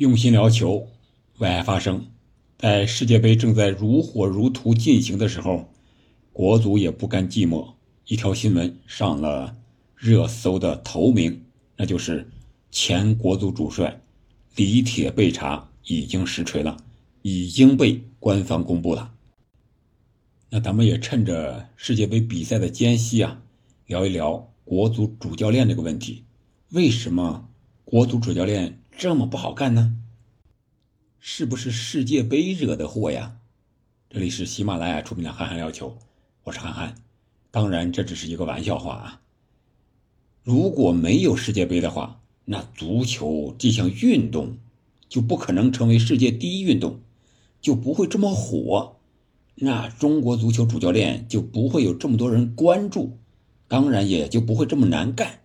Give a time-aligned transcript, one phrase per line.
[0.00, 0.88] 用心聊球，
[1.40, 2.06] 为爱发声。
[2.56, 5.68] 在世界杯正在如火如荼进行的时候，
[6.32, 7.74] 国足也不甘寂寞，
[8.06, 9.54] 一条新闻上了
[9.94, 11.44] 热搜的头名，
[11.76, 12.26] 那就是
[12.70, 14.00] 前国足主帅
[14.56, 16.78] 李铁被查，已经实锤了，
[17.20, 19.12] 已经被官方公布了。
[20.48, 23.42] 那咱们也趁着世界杯比赛的间隙啊，
[23.84, 26.24] 聊一聊国足主教练这个问题。
[26.70, 27.50] 为什么
[27.84, 29.96] 国足主教练这么不好干呢？
[31.20, 33.38] 是不是世界杯惹的祸呀？
[34.10, 35.88] 这里是喜马拉雅出品的《憨憨聊球》，
[36.44, 36.94] 我是憨憨。
[37.50, 39.22] 当然，这只是一个玩笑话啊。
[40.44, 44.58] 如果没有世界杯的话，那足球这项运动
[45.08, 47.00] 就不可能成为世界第一运动，
[47.62, 48.96] 就不会这么火。
[49.54, 53.16] 那中国足球主教练就不会有这么多人关注，
[53.66, 55.40] 当然也就不会这么难干，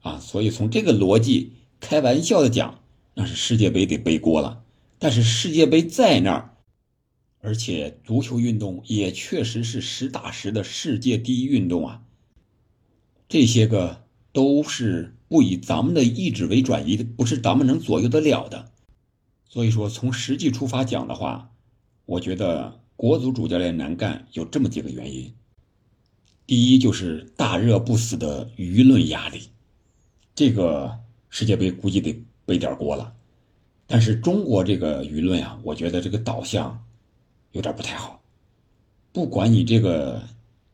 [0.00, 2.79] 啊，所以从这个逻辑开玩笑的讲，
[3.14, 4.64] 那是世界杯得背锅了。
[4.98, 6.56] 但是世界杯在那儿，
[7.40, 12.02] 而且足球运动也确实是实打实的世界第一运动啊。
[13.28, 18.70] 这些个都是不以咱们的意志为转移的，不是咱们能左右得了的。
[19.48, 21.52] 所以说，从实际出发讲的话，
[22.06, 22.78] 我觉得。
[23.00, 25.32] 国足主教练难干有这么几个原因，
[26.46, 29.44] 第一就是大热不死的舆论压力，
[30.34, 30.98] 这个
[31.30, 33.12] 世界杯估计得背点锅了。
[33.86, 36.82] 但是中国这个舆论啊，我觉得这个导向
[37.52, 38.22] 有点不太好。
[39.12, 40.22] 不管你这个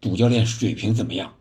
[0.01, 1.35] 主教练水平怎么样，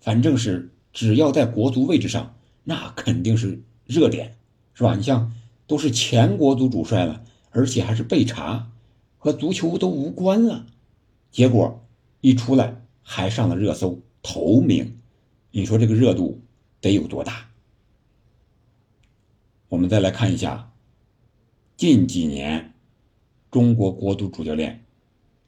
[0.00, 4.36] 反正是只要在国足位置上，那肯定是热点，
[4.74, 4.94] 是吧？
[4.94, 5.32] 你像
[5.66, 8.70] 都是前国足主帅了，而且还是被查。
[9.16, 10.66] 和足球都无关了，
[11.30, 11.82] 结果
[12.20, 14.98] 一出来还上了热搜头名，
[15.50, 16.42] 你说这个热度
[16.82, 17.48] 得有多大？
[19.74, 20.72] 我们再来看一下，
[21.76, 22.74] 近几年
[23.50, 24.84] 中国国足主教练，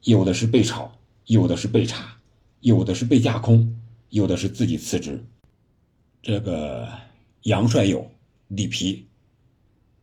[0.03, 0.91] 有的是被炒，
[1.27, 2.19] 有的是被查，
[2.59, 5.25] 有的是被架空，有的是自己辞职。
[6.21, 6.89] 这个
[7.43, 8.05] 杨帅有，
[8.49, 9.07] 里皮、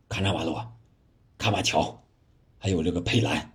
[0.09, 0.73] 卡纳瓦罗、
[1.37, 2.03] 卡马乔，
[2.57, 3.53] 还有这个佩兰。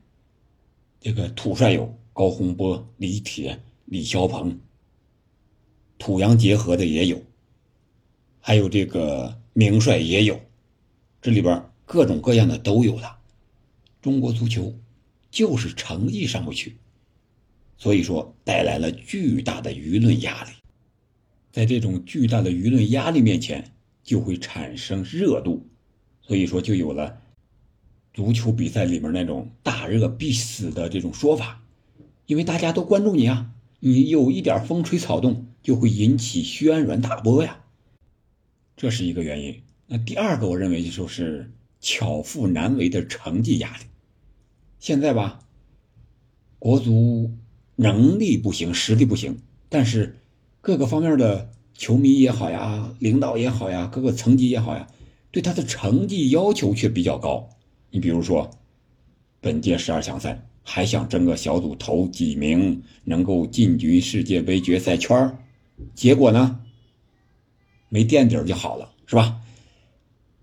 [1.01, 4.57] 这个土帅有高洪波、李铁、李霄鹏，
[5.99, 7.21] 土洋结合的也有，
[8.39, 10.41] 还有这个名帅也有，
[11.23, 13.19] 这里边各种各样的都有了。
[14.01, 14.75] 中国足球
[15.31, 16.77] 就是成绩上不去，
[17.77, 20.51] 所以说带来了巨大的舆论压力。
[21.53, 23.73] 在这种巨大的舆论压力面前，
[24.03, 25.67] 就会产生热度，
[26.23, 27.21] 所以说就有了。
[28.15, 31.63] 足球比赛里面那种大热必死的这种说法，
[32.27, 37.63] 因为大家都关注你啊，你有一点风吹草动就会引起轩然大波呀，
[38.77, 39.63] 这是一个原因。
[39.93, 43.83] 那第二个，我认为就是巧妇难为的成绩压力。
[44.79, 45.41] 现在吧，
[46.61, 47.33] 国足
[47.75, 50.21] 能力不行，实力不行，但是
[50.61, 54.87] 各个方面的球迷也好呀，领导也好呀，各个层级也好呀，
[55.33, 57.49] 对他的成绩要求却比较高。
[57.91, 58.49] 你比如说，
[59.41, 65.37] 本届十二强赛还想争个小组头几名，能够进军世界杯决赛圈
[65.97, 66.61] 结果呢，
[67.89, 69.41] 没垫底就好了，是吧？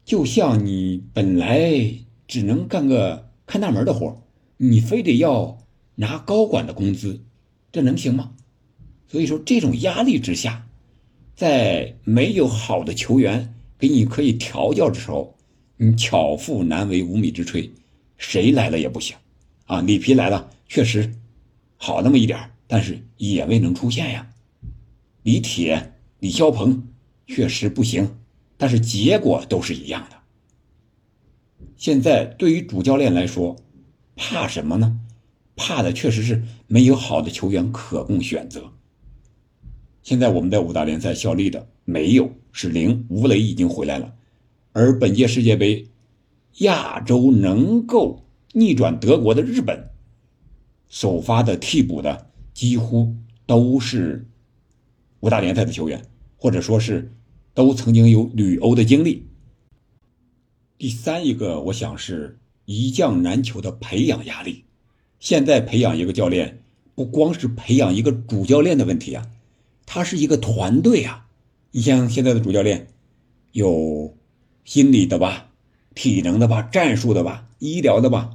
[0.07, 1.93] 就像你本来
[2.29, 4.23] 只能干个看大门的活
[4.55, 5.57] 你非得要
[5.95, 7.19] 拿高管的工资，
[7.73, 8.31] 这能行吗？
[9.09, 10.65] 所以说，这种压力之下，
[11.35, 15.35] 在没有好的球员给你可以调教的时候。
[15.75, 17.69] 你巧妇难为无米之炊，
[18.17, 19.17] 谁来了也不行，
[19.65, 21.13] 啊，里皮来了确实
[21.75, 24.27] 好那么一点但是也未能出现呀。
[25.23, 26.87] 李铁、李霄鹏
[27.27, 28.09] 确实不行，
[28.57, 30.17] 但是结果都是一样的。
[31.75, 33.55] 现在对于主教练来说，
[34.15, 34.99] 怕什么呢？
[35.55, 38.71] 怕的确实是没有好的球员可供选择。
[40.03, 43.05] 现在我们在五大联赛效力的没有，是零。
[43.09, 44.13] 吴磊已经回来了。
[44.71, 45.87] 而本届世界杯，
[46.59, 48.23] 亚洲能够
[48.53, 49.89] 逆转德国的日本，
[50.87, 53.15] 首发的替补的几乎
[53.45, 54.27] 都是
[55.19, 56.03] 五大联赛的球员，
[56.37, 57.11] 或者说是
[57.57, 59.25] 都曾经有旅欧的经历。
[60.77, 64.65] 第三一个，我想是一将难求的培养压力。
[65.19, 66.61] 现在培养一个教练，
[66.93, 69.25] 不光是培养一个主教练的问题啊，
[69.87, 71.25] 他是一个团队啊。
[71.71, 72.89] 你像现在的主教练，
[73.53, 74.15] 有。
[74.63, 75.49] 心理的吧，
[75.95, 78.31] 体能的吧，战术的吧，医疗的吧，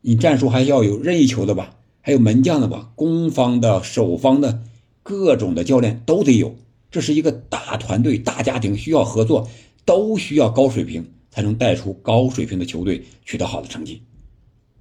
[0.00, 4.64] 你战术还要有任意球的吧，还有门将的吧，攻方的、守方的，
[5.04, 6.56] 各种的教练都得有。
[6.92, 9.48] 这是一个大团队、大家庭，需要合作，
[9.84, 11.04] 都需要高水平。
[11.32, 14.02] 才能带出高水平的球队取得好的成绩。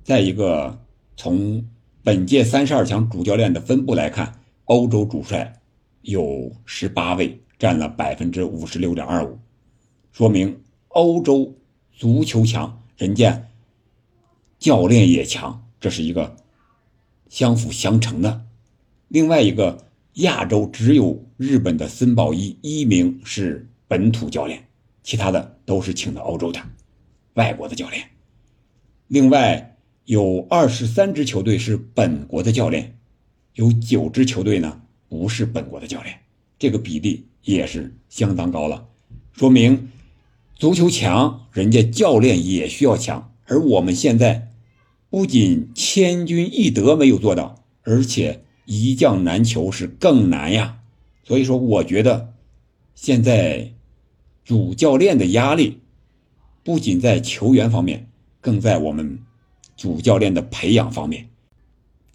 [0.03, 0.77] 再一个，
[1.15, 1.65] 从
[2.03, 5.61] 本届三十二强主教练的分布来看，欧洲主帅
[6.01, 9.39] 有十八位，占了百分之五十六点二五，
[10.11, 11.55] 说明欧洲
[11.93, 13.47] 足球强，人家
[14.59, 16.35] 教练也强，这是一个
[17.29, 18.45] 相辅相成的。
[19.07, 24.67] 另外一个，亚洲只有日本的森保一一名是本土教练，
[25.03, 26.59] 其他的都是请的欧洲的
[27.33, 28.03] 外国的教练。
[29.07, 29.67] 另外。
[30.05, 32.97] 有二十三支球队是本国的教练，
[33.53, 36.17] 有九支球队呢不是本国的教练，
[36.57, 38.87] 这个比例也是相当高了，
[39.31, 39.89] 说明
[40.55, 43.31] 足球强，人家教练也需要强。
[43.45, 44.49] 而我们现在
[45.09, 48.41] 不仅千军易得没有做到，而且
[48.71, 50.79] 一将难求是更难呀。
[51.23, 52.33] 所以说，我觉得
[52.95, 53.73] 现在
[54.45, 55.79] 主教练的压力
[56.63, 58.07] 不仅在球员方面，
[58.39, 59.19] 更在我们。
[59.77, 61.29] 主教练的培养方面，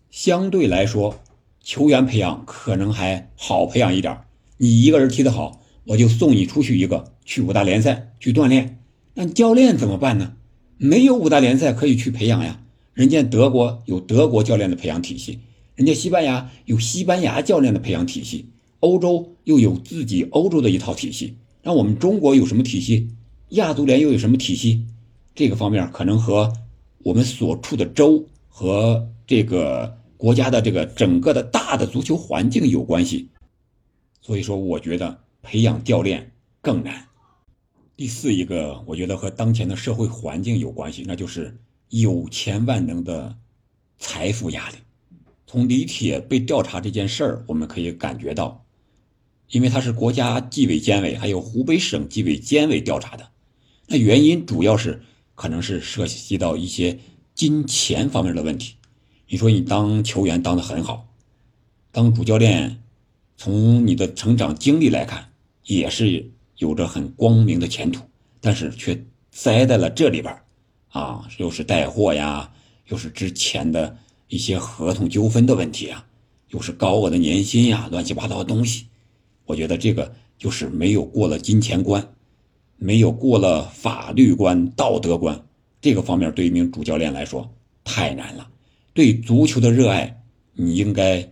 [0.08, 1.20] 相对来说，
[1.60, 4.20] 球员培养可能还好培养一点。
[4.56, 8.78] 你一个人踢得好，我就送你出去一个去五大联赛去锻炼。
[9.14, 10.36] 那教练怎么办呢？
[10.78, 12.60] 没有五大联赛可以去培养呀。
[12.94, 15.40] 人家德国有德国教练的培养体系，
[15.76, 18.46] 人家西班牙有西班牙教练的培养体系，
[18.80, 21.36] 欧洲又有自己欧洲的一套体系。
[21.62, 23.08] 那我们中国有什么体系？
[23.50, 24.84] 亚足联又有什么体系？
[25.34, 26.52] 这个方面可能和。
[27.04, 33.28] 我们所处的州和这个国家的这个整个的大的足球环境有关系，
[34.20, 37.06] 所以说我觉得培养教练更难。
[37.96, 41.56] 第四一个，我觉得和当前的社会环境有关系，那就是
[41.90, 43.36] 有钱万能的
[43.98, 44.76] 财富压力。
[45.46, 48.64] 从李铁被调查这件事儿，我们可以感觉到，
[49.48, 53.28] 因为他是国家纪委监委还有湖北省纪委监委调查的，
[53.86, 55.02] 那原因主要是。
[55.38, 56.98] 可能是涉及到一些
[57.34, 58.76] 金钱方面的问题。
[59.28, 61.06] 你说你当球员当的很好，
[61.92, 62.82] 当主教练，
[63.36, 65.30] 从你的成长经历来看，
[65.64, 68.02] 也是有着很光明的前途，
[68.40, 68.98] 但是却
[69.30, 70.34] 栽在了这里边
[70.88, 72.50] 啊，又是带货呀，
[72.86, 73.94] 又是之前的
[74.28, 76.06] 一些合同纠纷的问题啊，
[76.50, 78.86] 又是高额的年薪呀，乱七八糟的东西。
[79.44, 82.06] 我觉得这个就是没有过了金钱关。
[82.78, 85.46] 没有过了法律关、道德关，
[85.80, 87.50] 这个方面对一名主教练来说
[87.84, 88.46] 太难了。
[88.92, 91.26] 对足球的热爱，你应该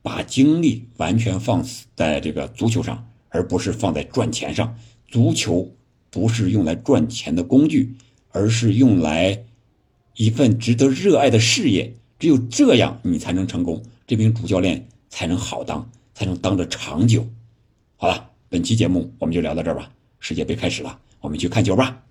[0.00, 1.62] 把精力完全放
[1.94, 4.74] 在这个足球上，而不是放在赚钱上。
[5.06, 5.70] 足球
[6.08, 7.94] 不是用来赚钱的工具，
[8.30, 9.44] 而是用来
[10.14, 11.94] 一份值得热爱的事业。
[12.18, 17.26] 只有这样，你才能成功，这名主教练才能好当，才能当得长久。
[17.96, 19.90] 好了，本期节目我们就聊到这儿吧。
[20.20, 22.02] 世界杯开始了，我们去看球吧。